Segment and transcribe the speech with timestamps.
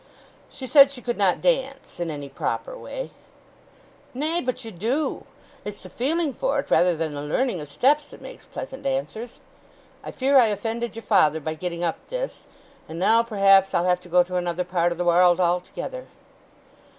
[0.49, 3.11] She said she could not dance—in any proper way.
[4.15, 5.25] "Nay, but you do!
[5.63, 9.37] It's the feeling for it rather than the learning of steps that makes pleasant dancers....
[10.03, 12.47] I fear I offended your father by getting up this!
[12.89, 16.07] And now, perhaps, I'll have to go to another part o' the warrld altogether!"